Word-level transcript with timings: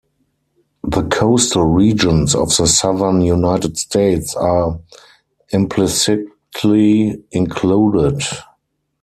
The 0.83 1.03
coastal 1.03 1.65
regions 1.65 2.33
of 2.33 2.47
the 2.57 2.65
southern 2.65 3.21
United 3.21 3.77
States 3.77 4.35
are 4.35 4.79
implicitly 5.51 7.21
included. 7.31 8.23